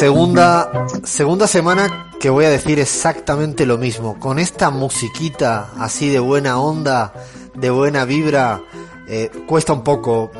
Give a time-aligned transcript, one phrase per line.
[0.00, 4.18] Segunda, segunda semana que voy a decir exactamente lo mismo.
[4.18, 7.12] Con esta musiquita así de buena onda,
[7.54, 8.62] de buena vibra,
[9.06, 10.30] eh, cuesta un poco,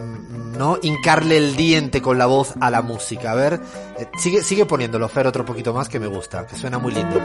[0.56, 0.78] ¿no?
[0.80, 3.32] Hincarle el diente con la voz a la música.
[3.32, 3.60] A ver,
[3.98, 7.20] eh, sigue, sigue poniéndolo, Fer, otro poquito más que me gusta, que suena muy lindo.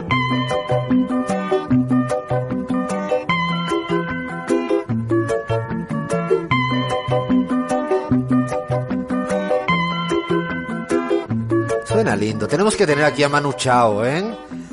[11.96, 12.46] Suena lindo.
[12.46, 14.22] Tenemos que tener aquí a Manu Chao, ¿eh?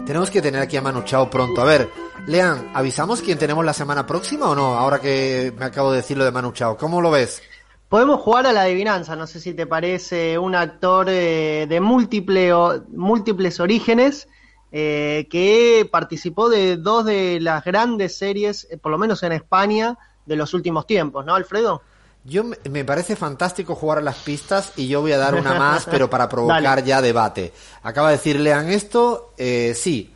[0.05, 1.61] Tenemos que tener aquí a Manu Chao pronto.
[1.61, 1.89] A ver,
[2.27, 4.75] Lean, ¿avisamos quién tenemos la semana próxima o no?
[4.75, 6.75] Ahora que me acabo de decir lo de Manu Chao.
[6.75, 7.41] ¿Cómo lo ves?
[7.88, 12.51] Podemos jugar a la adivinanza, no sé si te parece un actor eh, de múltiple
[12.89, 14.27] múltiples orígenes
[14.73, 19.97] eh, que participó de dos de las grandes series, eh, por lo menos en España,
[20.25, 21.83] de los últimos tiempos, ¿no, Alfredo?
[22.25, 25.85] Yo me parece fantástico jugar a las pistas y yo voy a dar una más,
[25.85, 27.53] pero para provocar ya debate.
[27.83, 30.13] Acaba de decir, lean esto, eh, sí,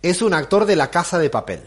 [0.00, 1.62] es un actor de la Casa de Papel.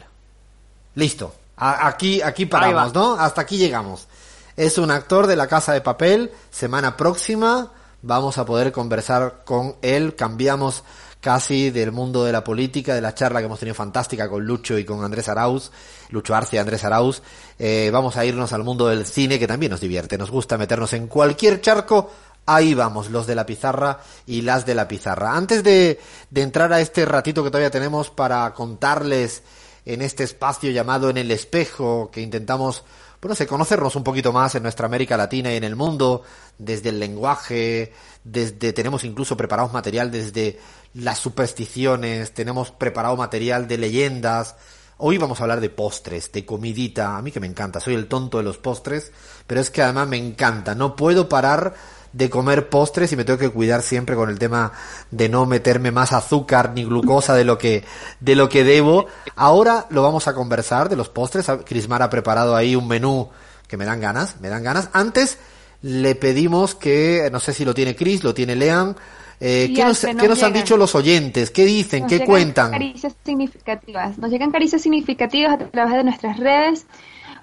[0.95, 3.13] Listo, aquí, aquí paramos, ¿no?
[3.13, 4.07] Hasta aquí llegamos.
[4.55, 9.75] Es un actor de la Casa de Papel, semana próxima vamos a poder conversar con
[9.81, 10.83] él, cambiamos
[11.27, 14.77] casi del mundo de la política, de la charla que hemos tenido fantástica con Lucho
[14.77, 15.71] y con Andrés Arauz,
[16.09, 17.21] Lucho Arce Andrés Arauz,
[17.59, 20.93] eh, vamos a irnos al mundo del cine que también nos divierte, nos gusta meternos
[20.93, 22.09] en cualquier charco,
[22.45, 25.35] ahí vamos, los de la pizarra y las de la pizarra.
[25.35, 29.43] Antes de, de entrar a este ratito que todavía tenemos para contarles
[29.83, 32.85] en este espacio llamado En el Espejo, que intentamos
[33.21, 36.23] bueno, sé, conocernos un poquito más en nuestra América Latina y en el mundo,
[36.57, 40.59] desde el lenguaje, desde, tenemos incluso preparado material desde
[40.93, 44.55] las supersticiones, tenemos preparado material de leyendas.
[44.97, 48.07] Hoy vamos a hablar de postres, de comidita, a mí que me encanta, soy el
[48.07, 49.11] tonto de los postres,
[49.47, 51.73] pero es que además me encanta, no puedo parar
[52.13, 54.71] de comer postres y me tengo que cuidar siempre con el tema
[55.11, 57.83] de no meterme más azúcar ni glucosa de lo que
[58.19, 59.07] de lo que debo.
[59.35, 61.47] Ahora lo vamos a conversar de los postres.
[61.65, 63.29] Crismar ha preparado ahí un menú
[63.67, 64.89] que me dan ganas, me dan ganas.
[64.93, 65.37] Antes
[65.81, 68.95] le pedimos que, no sé si lo tiene Cris, lo tiene Lean,
[69.39, 71.51] eh, ¿Qué nos, nos han dicho los oyentes?
[71.51, 72.07] ¿Qué dicen?
[72.07, 72.71] ¿Qué cuentan?
[72.71, 74.17] Caricias significativas.
[74.17, 76.87] Nos llegan caricias significativas a través de nuestras redes.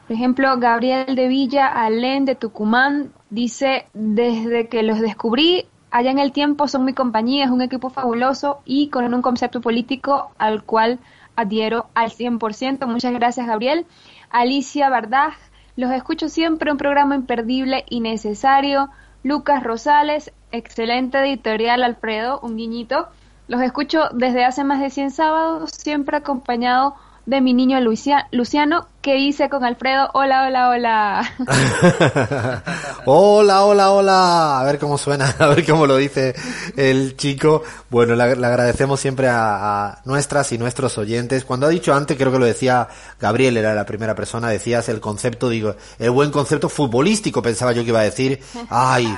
[0.06, 6.18] Por ejemplo, Gabriel de Villa, Alén de Tucumán, dice, desde que los descubrí, allá en
[6.18, 10.62] el tiempo son mi compañía, es un equipo fabuloso y con un concepto político al
[10.62, 10.98] cual
[11.36, 12.86] adhiero al 100%.
[12.86, 13.86] Muchas gracias, Gabriel.
[14.28, 15.34] Alicia Bardaj,
[15.76, 18.90] los escucho siempre, un programa imperdible y necesario.
[19.22, 23.08] Lucas Rosales, excelente editorial, Alfredo, un guiñito.
[23.48, 26.94] Los escucho desde hace más de 100 sábados, siempre acompañado
[27.26, 28.88] de mi niño Luciano.
[29.00, 30.08] ¿Qué hice con Alfredo?
[30.14, 31.34] Hola, hola, hola.
[33.04, 34.60] hola, hola, hola.
[34.60, 36.34] A ver cómo suena, a ver cómo lo dice
[36.74, 37.62] el chico.
[37.90, 41.44] Bueno, le, agradecemos siempre a, nuestras y nuestros oyentes.
[41.44, 42.88] Cuando ha dicho antes, creo que lo decía
[43.20, 47.82] Gabriel, era la primera persona, decías el concepto, digo, el buen concepto futbolístico, pensaba yo
[47.82, 48.40] que iba a decir.
[48.70, 49.14] Ay,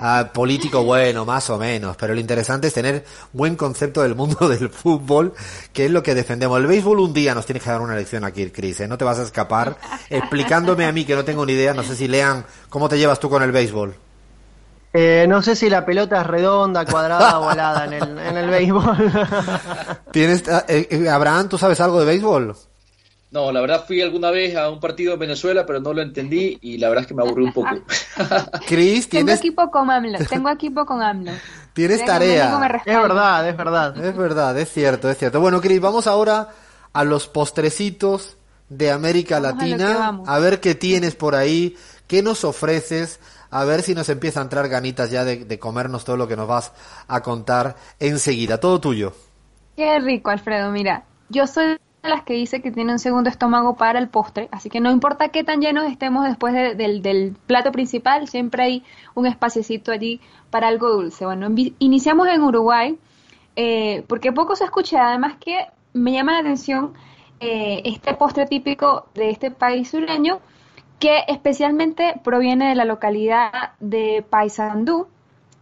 [0.00, 1.96] ah, político bueno, más o menos.
[1.96, 5.34] Pero lo interesante es tener buen concepto del mundo del fútbol,
[5.72, 6.58] que es lo que defendemos.
[6.58, 8.88] El béisbol un día nos tienes que dar una lección aquí, Cris, ¿eh?
[8.88, 9.76] No te vas a escapar
[10.10, 13.20] explicándome a mí que no tengo ni idea, no sé si lean, ¿cómo te llevas
[13.20, 13.94] tú con el béisbol?
[14.92, 18.50] Eh, no sé si la pelota es redonda, cuadrada o alada en el, en el
[18.50, 19.12] béisbol.
[20.12, 22.56] ¿Tienes, eh, eh, Abraham, ¿tú sabes algo de béisbol?
[23.30, 26.58] No, la verdad fui alguna vez a un partido en Venezuela, pero no lo entendí
[26.62, 27.68] y la verdad es que me aburrí un poco.
[28.66, 29.10] Cris, ¿tienes...
[29.10, 31.32] Tengo equipo con AMLO, tengo equipo con AMLO.
[31.74, 32.46] Tienes tarea.
[32.86, 34.04] Es verdad, es verdad.
[34.04, 35.40] Es verdad, es cierto, es cierto.
[35.40, 36.48] Bueno, Cris, vamos ahora
[36.92, 38.38] a los postrecitos
[38.68, 41.76] de América Latina, a, ver qué tienes por ahí,
[42.06, 43.20] qué nos ofreces,
[43.50, 46.48] a ver si nos empieza a entrar ganitas ya de, comernos todo lo que nos
[46.48, 46.72] vas
[47.06, 48.58] a contar enseguida.
[48.58, 49.12] Todo tuyo.
[49.76, 50.70] Qué rico, Alfredo.
[50.70, 54.48] Mira, yo soy de las que dice que tiene un segundo estómago para el postre,
[54.50, 58.84] así que no importa qué tan llenos estemos después del, plato principal, siempre hay
[59.14, 60.20] un espaciecito allí
[60.50, 61.24] para algo dulce.
[61.24, 62.98] Bueno, iniciamos en Uruguay,
[63.56, 66.94] eh, porque poco se escucha, además que me llama la atención
[67.40, 70.40] eh, este postre típico de este país sureño
[70.98, 75.06] que especialmente proviene de la localidad de Paysandú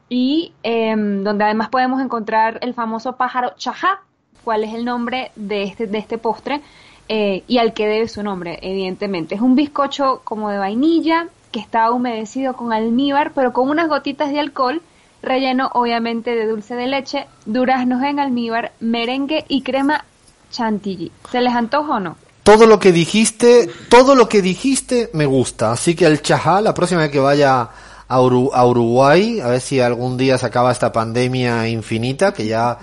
[0.08, 4.02] y em, donde además podemos encontrar el famoso pájaro chajá,
[4.46, 6.60] cuál es el nombre de este, de este postre
[7.08, 9.34] eh, y al que debe su nombre, evidentemente.
[9.34, 14.30] Es un bizcocho como de vainilla que está humedecido con almíbar, pero con unas gotitas
[14.30, 14.82] de alcohol,
[15.20, 20.04] relleno obviamente de dulce de leche, duraznos en almíbar, merengue y crema
[20.52, 21.10] chantilly.
[21.32, 22.16] ¿Se les antoja o no?
[22.44, 25.72] Todo lo que dijiste, todo lo que dijiste me gusta.
[25.72, 27.68] Así que el chajá, la próxima vez que vaya
[28.06, 32.78] a, Uruguay, a ver si algún día se acaba esta pandemia infinita, que ya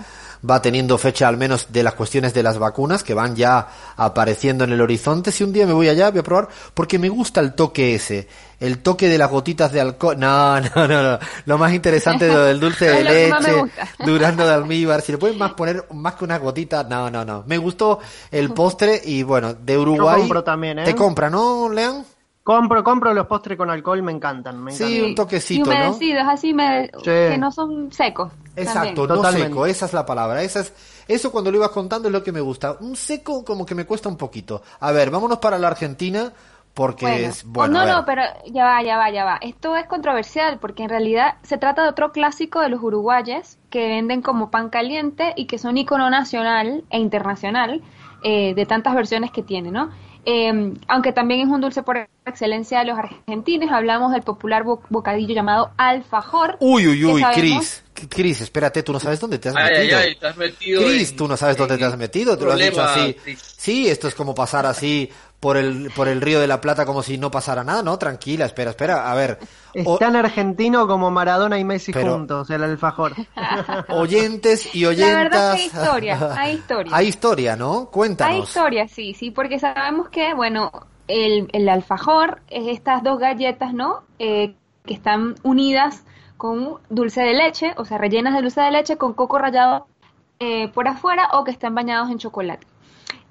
[0.49, 4.63] va teniendo fecha al menos de las cuestiones de las vacunas que van ya apareciendo
[4.63, 5.31] en el horizonte.
[5.31, 8.27] Si un día me voy allá, voy a probar, porque me gusta el toque ese,
[8.59, 10.19] el toque de las gotitas de alcohol.
[10.19, 11.19] No, no, no, no.
[11.45, 13.63] Lo más interesante es lo del dulce de leche,
[14.05, 15.01] durando de almíbar.
[15.01, 17.43] Si le pueden más poner más que unas gotitas, no, no, no.
[17.47, 17.99] Me gustó
[18.31, 20.19] el postre y bueno, de Uruguay.
[20.19, 20.83] compro también, ¿eh?
[20.85, 22.05] Te compra, ¿no, León?
[22.43, 24.61] Compro, compro los postres con alcohol, me encantan.
[24.61, 28.33] Me sí, un toquecito, y humedecidos, así me, que no son secos.
[28.55, 30.43] Exacto, no seco, esa es la palabra.
[30.43, 30.73] Esa es,
[31.07, 32.77] eso cuando lo ibas contando es lo que me gusta.
[32.81, 34.61] Un seco como que me cuesta un poquito.
[34.81, 36.33] A ver, vámonos para la Argentina
[36.73, 37.85] porque es bueno.
[37.85, 39.37] no, no, pero ya va, ya va, ya va.
[39.41, 43.87] Esto es controversial porque en realidad se trata de otro clásico de los uruguayes que
[43.87, 47.81] venden como pan caliente y que son icono nacional e internacional
[48.23, 49.91] eh, de tantas versiones que tiene, ¿no?
[50.25, 55.33] Eh, aunque también es un dulce por excelencia de los argentinos, hablamos del popular bocadillo
[55.33, 56.57] llamado alfajor.
[56.59, 59.97] Uy, uy, uy, Cris, Cris, espérate, tú no sabes dónde te has metido.
[59.97, 62.59] Ay, te has metido Cris, tú no sabes dónde te has metido, te lo has
[62.59, 63.15] dicho así.
[63.35, 65.09] Sí, esto es como pasar así
[65.43, 67.99] por el, por el río de la Plata como si no pasara nada, ¿no?
[67.99, 69.39] Tranquila, espera, espera, a ver.
[69.73, 73.13] Es tan argentino como Maradona y Messi juntos, el alfajor.
[73.89, 75.13] Oyentes y oyentas.
[75.13, 76.91] La verdad hay historia, hay historia.
[76.95, 77.89] Hay historia, ¿no?
[77.91, 78.33] Cuéntanos.
[78.33, 80.71] Hay historia, sí, sí, porque sabemos que, bueno,
[81.09, 84.03] el, el alfajor es estas dos galletas, ¿no?
[84.19, 84.55] Eh,
[84.85, 86.05] que están unidas
[86.37, 89.87] con dulce de leche, o sea, rellenas de dulce de leche con coco rallado
[90.39, 92.65] eh, por afuera o que están bañados en chocolate.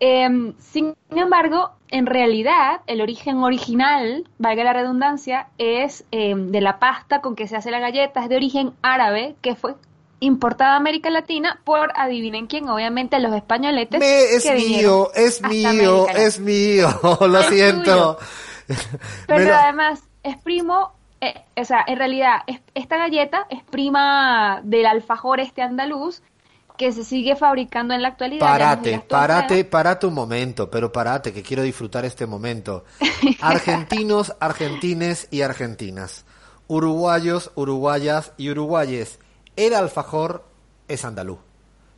[0.00, 6.78] Em, sin embargo, en realidad, el origen original, valga la redundancia, es em, de la
[6.78, 9.74] pasta con que se hace la galleta, es de origen árabe, que fue
[10.22, 14.00] importada a América Latina por, adivinen quién, obviamente los españoletes.
[14.02, 16.88] es mío, es mío, es mío,
[17.20, 18.18] lo siento.
[19.26, 22.42] Pero además, es primo, eh, o sea, en realidad,
[22.74, 26.22] esta galleta es prima del alfajor este andaluz,
[26.82, 28.40] que se sigue fabricando en la actualidad.
[28.40, 32.84] Parate, parate, parate un momento, pero parate, que quiero disfrutar este momento.
[33.40, 36.24] Argentinos, argentines y argentinas.
[36.66, 39.20] Uruguayos, uruguayas y uruguayes.
[39.54, 40.44] El alfajor
[40.88, 41.38] es andaluz.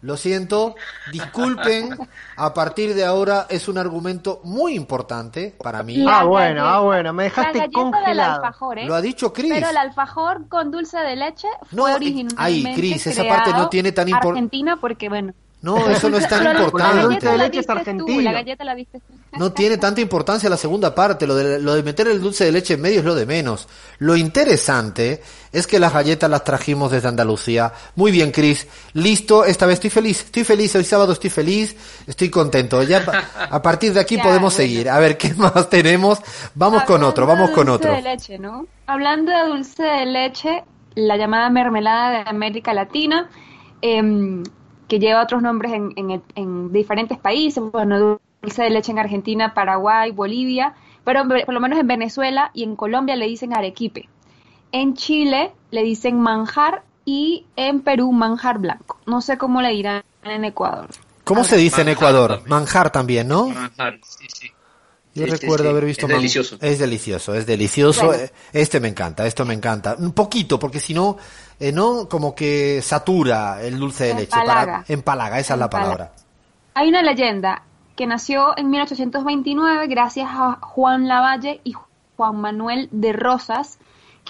[0.04, 0.74] Lo siento,
[1.10, 1.96] disculpen,
[2.36, 6.04] a partir de ahora es un argumento muy importante para mí.
[6.06, 8.42] ah, bueno, ah, bueno, me dejaste congelado.
[8.76, 8.84] ¿eh?
[8.84, 9.50] Lo ha dicho Cris.
[9.54, 13.70] Pero el alfajor con dulce de leche fue no, originalmente Ay, Cris, esa parte no
[13.70, 14.40] tiene tan importancia.
[14.40, 16.96] Argentina porque, bueno, no, eso no es tan importante.
[16.96, 18.20] La dulce de leche es argentino.
[18.20, 19.00] la galleta la viste
[19.38, 21.26] No tiene tanta importancia la segunda parte.
[21.26, 23.68] Lo de, lo de meter el dulce de leche en medio es lo de menos.
[23.98, 25.22] Lo interesante
[25.52, 27.72] es que las galletas las trajimos desde Andalucía.
[27.96, 28.66] Muy bien, Cris.
[28.92, 30.24] Listo, esta vez estoy feliz.
[30.24, 30.74] Estoy feliz.
[30.76, 31.76] Hoy sábado estoy feliz.
[32.06, 32.82] Estoy contento.
[32.82, 33.04] Ya
[33.50, 34.88] a partir de aquí podemos seguir.
[34.88, 36.20] A ver, ¿qué más tenemos?
[36.54, 37.92] Vamos con otro, vamos con otro.
[37.92, 38.66] De leche, ¿no?
[38.86, 40.64] Hablando de dulce de leche,
[40.94, 43.28] la llamada mermelada de América Latina.
[43.82, 44.42] Eh,
[44.88, 50.10] que lleva otros nombres en, en, diferentes países, bueno, dulce de leche en Argentina, Paraguay,
[50.12, 50.74] Bolivia,
[51.04, 54.08] pero por lo menos en Venezuela y en Colombia le dicen arequipe.
[54.72, 58.98] En Chile le dicen manjar y en Perú manjar blanco.
[59.06, 60.88] No sé cómo le dirán en Ecuador.
[61.24, 62.42] ¿Cómo se dice en Ecuador?
[62.46, 63.48] Manjar también, ¿no?
[63.48, 64.50] Manjar, sí, sí.
[65.14, 66.06] Yo recuerdo haber visto.
[66.06, 66.58] Es delicioso.
[66.60, 68.12] Es delicioso, es delicioso.
[68.52, 69.94] Este me encanta, esto me encanta.
[69.96, 71.16] Un poquito, porque si no,
[71.60, 74.30] eh, no como que satura el dulce de leche.
[74.30, 76.12] Para, empalaga, esa es la palabra.
[76.74, 77.62] Hay una leyenda
[77.96, 81.74] que nació en 1829 gracias a Juan Lavalle y
[82.16, 83.78] Juan Manuel de Rosas,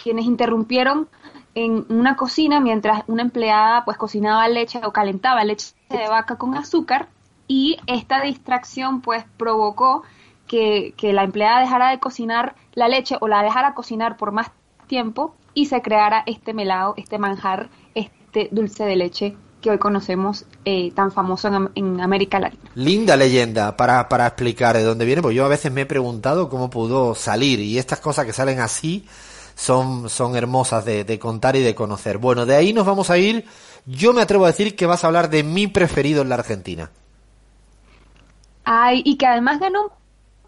[0.00, 1.08] quienes interrumpieron
[1.54, 6.56] en una cocina mientras una empleada pues cocinaba leche o calentaba leche de vaca con
[6.56, 7.08] azúcar
[7.46, 10.02] y esta distracción pues provocó
[10.46, 14.50] que, que, la empleada dejara de cocinar la leche o la dejara cocinar por más
[14.88, 20.44] tiempo y se creara este melado, este manjar, este dulce de leche que hoy conocemos
[20.66, 22.70] eh, tan famoso en, América Latina.
[22.74, 26.50] Linda leyenda para, para explicar de dónde viene, porque yo a veces me he preguntado
[26.50, 29.06] cómo pudo salir y estas cosas que salen así
[29.54, 32.18] son, son hermosas de, de contar y de conocer.
[32.18, 33.46] Bueno, de ahí nos vamos a ir.
[33.86, 36.90] Yo me atrevo a decir que vas a hablar de mi preferido en la Argentina.
[38.64, 39.92] Ay, y que además ganó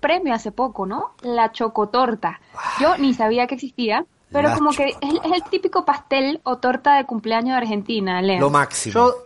[0.00, 1.12] premio hace poco, ¿no?
[1.22, 2.42] La chocotorta.
[2.82, 4.04] Yo ni sabía que existía,
[4.36, 8.40] pero como que es, el típico pastel o torta de cumpleaños de Argentina, Leo.
[8.40, 8.92] Lo máximo.
[8.92, 9.16] Yo,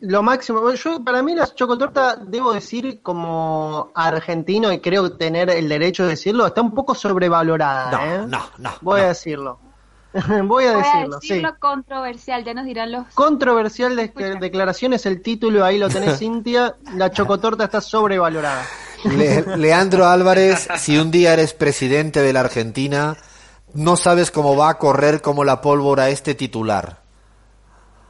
[0.00, 0.70] lo máximo.
[0.72, 6.10] Yo, para mí la chocotorta, debo decir, como argentino, y creo tener el derecho de
[6.10, 7.90] decirlo, está un poco sobrevalorada.
[7.90, 8.26] No, ¿eh?
[8.26, 8.70] no, no.
[8.80, 9.04] Voy no.
[9.06, 9.58] a decirlo.
[10.44, 11.40] Voy a decirlo, sí.
[11.60, 13.06] controversial, ya nos dirán los...
[13.14, 14.08] Controversial de
[14.40, 18.64] declaración es el título, ahí lo tenés Cintia, la chocotorta está sobrevalorada.
[19.04, 23.16] Le- Leandro Álvarez, si un día eres presidente de la Argentina,
[23.74, 27.00] no sabes cómo va a correr como la pólvora este titular.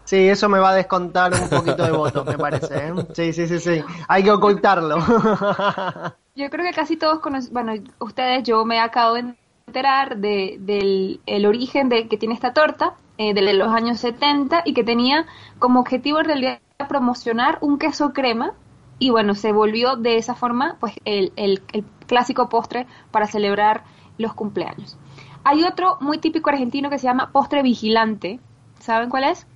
[0.05, 2.89] Sí, eso me va a descontar un poquito de votos, me parece.
[2.89, 2.93] ¿eh?
[3.15, 3.85] Sí, sí, sí, sí.
[4.09, 4.97] Hay que ocultarlo.
[6.35, 9.35] Yo creo que casi todos conocen, bueno, ustedes, yo me acabo de
[9.67, 14.63] enterar de, del el origen de que tiene esta torta, eh, de los años 70,
[14.65, 15.27] y que tenía
[15.59, 18.55] como objetivo en realidad promocionar un queso crema,
[18.99, 23.85] y bueno, se volvió de esa forma pues el, el, el clásico postre para celebrar
[24.19, 24.97] los cumpleaños.
[25.45, 28.41] Hay otro muy típico argentino que se llama postre vigilante.
[28.81, 29.47] ¿Saben cuál es?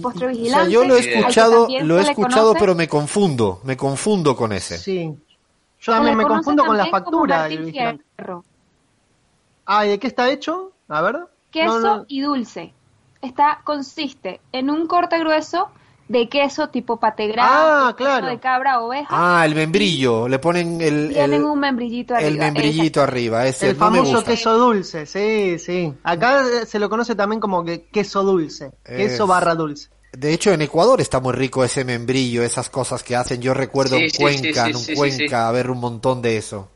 [0.00, 0.70] Postre O sea, vigilante.
[0.70, 4.78] yo lo he escuchado, lo he escuchado, pero me confundo, me confundo con ese.
[4.78, 5.14] Sí.
[5.80, 7.44] Yo también me confundo con la factura.
[7.48, 8.04] Del vigilante.
[9.66, 10.72] Ah, ¿y de qué está hecho?
[10.88, 11.26] A ver.
[11.50, 12.04] Queso No, no.
[12.08, 12.72] y dulce.
[13.20, 15.70] Está, consiste en un corte grueso
[16.08, 18.26] de queso tipo pategrado, Ah, claro.
[18.26, 19.06] de cabra o oveja.
[19.10, 22.44] Ah, el membrillo, le ponen el, tienen el, un membrillito el arriba.
[22.44, 24.30] membrillito arriba, ese El no me famoso gusta.
[24.32, 25.94] queso dulce, sí, sí.
[26.02, 29.88] Acá se lo conoce también como que queso dulce, queso Es- barra dulce.
[30.12, 33.40] De hecho, en Ecuador está muy rico ese membrillo, esas cosas que hacen.
[33.40, 35.78] Yo recuerdo Sí, en sí, Cuenca, sí, en un sí, sí, Cuenca, a ver un
[35.80, 36.68] montón de eso.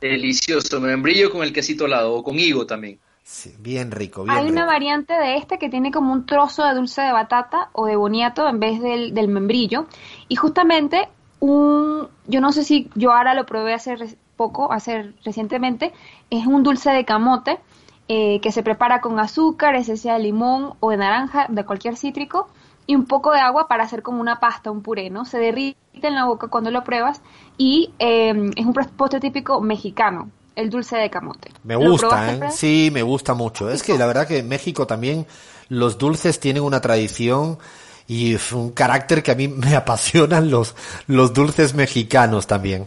[0.00, 2.98] Delicioso, membrillo con el quesito al lado, o con higo también.
[3.32, 6.74] Sí, bien rico, bien Hay una variante de este que tiene como un trozo de
[6.74, 9.86] dulce de batata o de boniato en vez del, del membrillo.
[10.26, 11.08] Y justamente
[11.38, 13.94] un, yo no sé si yo ahora lo probé hace
[14.34, 15.92] poco, hace recientemente,
[16.28, 17.60] es un dulce de camote
[18.08, 22.48] eh, que se prepara con azúcar, esencia de limón o de naranja, de cualquier cítrico,
[22.88, 25.24] y un poco de agua para hacer como una pasta, un puré, ¿no?
[25.24, 27.22] Se derrite en la boca cuando lo pruebas
[27.56, 30.30] y eh, es un postre típico mexicano,
[30.60, 31.50] el dulce de camote.
[31.64, 32.40] Me ¿Lo gusta, ¿eh?
[32.50, 33.70] Sí, me gusta mucho.
[33.70, 35.26] Es que la verdad que en México también
[35.68, 37.58] los dulces tienen una tradición
[38.06, 40.74] y un carácter que a mí me apasionan los,
[41.06, 42.86] los dulces mexicanos también.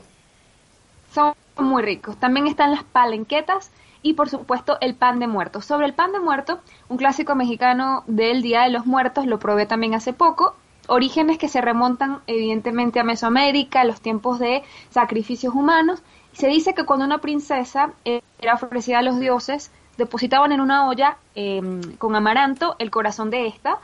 [1.14, 2.18] Son muy ricos.
[2.18, 5.62] También están las palenquetas y por supuesto el pan de muerto.
[5.62, 9.66] Sobre el pan de muerto, un clásico mexicano del Día de los Muertos, lo probé
[9.66, 10.56] también hace poco.
[10.88, 16.02] Orígenes que se remontan evidentemente a Mesoamérica, a los tiempos de sacrificios humanos.
[16.34, 20.88] Se dice que cuando una princesa eh, era ofrecida a los dioses, depositaban en una
[20.88, 21.62] olla eh,
[22.00, 23.78] con amaranto el corazón de esta,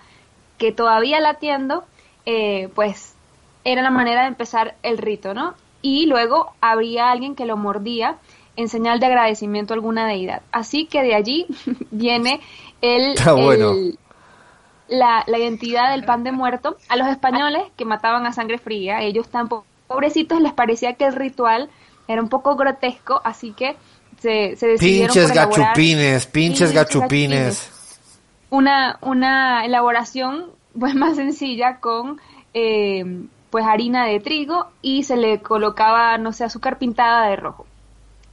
[0.58, 1.84] que todavía latiendo,
[2.26, 3.14] eh, pues
[3.64, 5.54] era la manera de empezar el rito, ¿no?
[5.82, 8.16] Y luego habría alguien que lo mordía
[8.56, 10.42] en señal de agradecimiento a alguna deidad.
[10.52, 11.46] Así que de allí
[11.92, 12.42] viene
[12.82, 13.72] el, bueno.
[13.72, 13.98] el-
[14.90, 16.76] la, la identidad del pan de muerto.
[16.90, 21.06] A los españoles que mataban a sangre fría, ellos tan po- pobrecitos les parecía que
[21.06, 21.70] el ritual
[22.10, 23.78] era un poco grotesco, así que
[24.20, 27.72] se, se decidieron Pinches gachupines, pinches gachupines.
[28.50, 30.48] una, una elaboración
[30.78, 32.20] pues más sencilla con
[32.54, 33.06] eh,
[33.50, 37.66] pues harina de trigo y se le colocaba, no sé, azúcar pintada de rojo.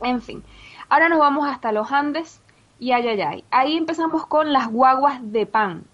[0.02, 0.42] En fin,
[0.88, 2.40] ahora nos vamos hasta los Andes
[2.80, 3.44] y ay, ay, ay.
[3.50, 5.84] Ahí empezamos con las guaguas de pan.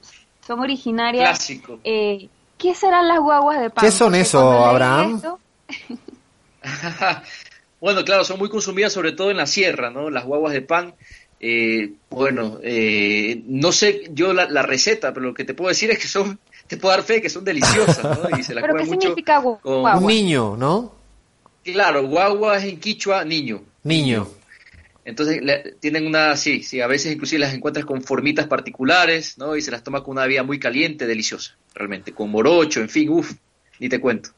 [0.47, 1.29] Son originarias.
[1.29, 1.79] Clásico.
[1.85, 3.85] eh, ¿Qué serán las guaguas de pan?
[3.85, 5.17] ¿Qué son Porque eso, Abraham?
[5.17, 5.39] esto-
[7.83, 10.09] bueno, claro, son muy consumidas sobre todo en la sierra, ¿no?
[10.09, 10.95] Las guaguas de pan.
[11.41, 15.91] eh, bueno, eh, no sé yo la, la receta, pero lo que te puedo decir
[15.91, 18.39] es que son, te puedo dar fe que son deliciosas, ¿no?
[18.39, 20.01] Y se las ¿Pero qué comen mucho significa gu- con- guagua?
[20.01, 20.95] Un niño, ¿no?
[21.65, 23.63] Claro, guagua es en quichua niño.
[23.83, 24.29] Niño.
[25.05, 29.57] Entonces le- tienen una, sí, sí, a veces inclusive las encuentras con formitas particulares, ¿no?
[29.57, 33.09] Y se las toma con una bebida muy caliente, deliciosa, realmente, con morocho, en fin,
[33.09, 33.33] uff,
[33.81, 34.31] ni te cuento.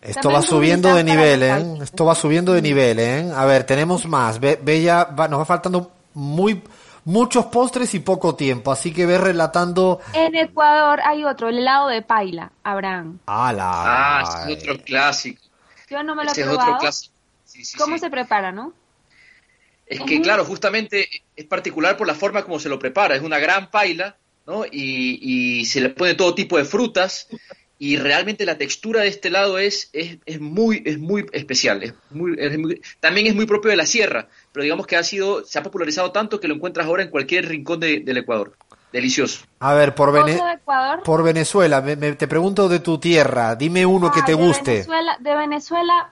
[0.00, 1.78] Esto va subiendo de nivel, ¿eh?
[1.82, 3.30] Esto va subiendo de nivel, ¿eh?
[3.34, 4.38] A ver, tenemos más.
[4.40, 6.62] Ve, ve ya, va- nos va faltando muy
[7.04, 10.00] muchos postres y poco tiempo, así que ve relatando.
[10.12, 13.18] En Ecuador hay otro, el helado de paila, Abraham.
[13.26, 13.70] ¡Hala!
[14.20, 15.42] Ah, es otro clásico.
[15.90, 16.68] Yo no me lo he Ese es probado.
[16.72, 17.14] otro clásico.
[17.44, 18.00] Sí, sí, ¿Cómo sí.
[18.00, 18.72] se prepara, no?
[19.86, 23.16] Es que, claro, justamente es particular por la forma como se lo prepara.
[23.16, 24.14] Es una gran paila,
[24.46, 24.66] ¿no?
[24.66, 25.18] Y,
[25.60, 27.26] y se le pone todo tipo de frutas.
[27.80, 31.82] Y realmente la textura de este lado es, es, es muy, es muy especial.
[31.82, 34.26] Es muy, es muy- también es muy propio de la sierra.
[34.52, 37.46] Pero digamos que ha sido, se ha popularizado tanto que lo encuentras ahora en cualquier
[37.48, 38.54] rincón de- del Ecuador.
[38.92, 39.44] Delicioso.
[39.60, 40.40] A ver, por, Vene-
[41.04, 44.38] por Venezuela, me- me- te pregunto de tu tierra, dime uno que Ah, te de
[44.42, 44.70] guste.
[44.72, 46.10] Venezuela, de Venezuela,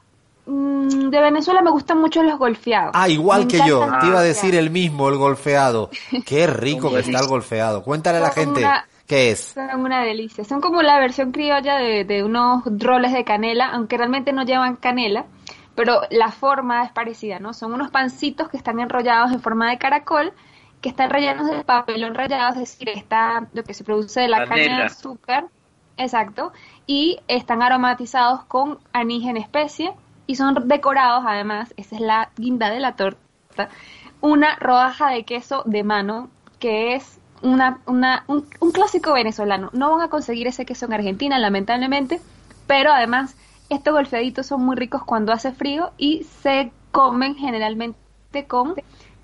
[0.48, 2.92] Mm, de Venezuela me gustan mucho los golfeados.
[2.94, 3.80] Ah, igual que yo.
[4.00, 5.90] Te iba a decir el mismo, el golfeado.
[6.24, 7.82] Qué rico que está el golfeado.
[7.82, 8.64] Cuéntale a la gente
[9.06, 9.40] qué es.
[9.54, 10.44] Son una delicia.
[10.44, 14.76] Son como la versión criolla de, de unos roles de canela, aunque realmente no llevan
[14.76, 15.26] canela.
[15.74, 17.52] Pero la forma es parecida, ¿no?
[17.52, 20.32] Son unos pancitos que están enrollados en forma de caracol
[20.80, 24.46] que están rellenos de papelón rallado, es decir, está lo que se produce de la
[24.46, 25.46] caña de azúcar,
[25.96, 26.52] exacto,
[26.86, 29.92] y están aromatizados con anís en especie
[30.26, 33.68] y son decorados además, esa es la guinda de la torta,
[34.20, 39.70] una rodaja de queso de mano que es una, una, un, un clásico venezolano.
[39.72, 42.20] No van a conseguir ese queso en Argentina, lamentablemente,
[42.66, 43.34] pero además
[43.68, 47.96] estos golfeaditos son muy ricos cuando hace frío y se comen generalmente
[48.46, 48.74] con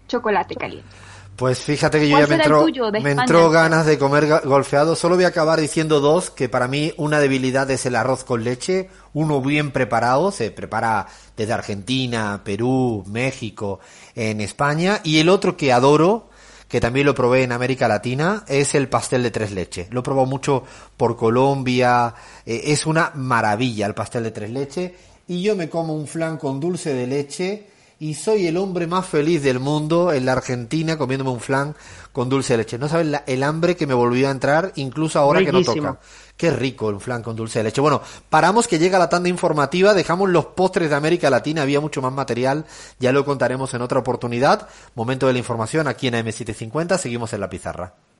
[0.08, 0.88] chocolate caliente.
[1.36, 2.66] Pues fíjate que yo ya me entró,
[3.02, 4.94] me entró ganas de comer golfeado.
[4.94, 8.44] Solo voy a acabar diciendo dos, que para mí una debilidad es el arroz con
[8.44, 13.80] leche, uno bien preparado, se prepara desde Argentina, Perú, México,
[14.14, 16.28] en España, y el otro que adoro,
[16.72, 19.88] que también lo probé en América Latina, es el pastel de tres leches.
[19.90, 20.64] Lo he probado mucho
[20.96, 22.14] por Colombia,
[22.46, 24.92] eh, es una maravilla el pastel de tres leches,
[25.28, 27.66] y yo me como un flan con dulce de leche,
[28.00, 31.76] y soy el hombre más feliz del mundo en la Argentina comiéndome un flan
[32.10, 32.78] con dulce de leche.
[32.78, 36.00] No sabes el hambre que me volvió a entrar, incluso ahora que no toca.
[36.36, 37.80] Qué rico el flan con dulce de leche.
[37.80, 42.02] Bueno, paramos que llega la tanda informativa, dejamos los postres de América Latina, había mucho
[42.02, 42.64] más material,
[42.98, 44.68] ya lo contaremos en otra oportunidad.
[44.94, 47.94] Momento de la información aquí en AM750, seguimos en la pizarra.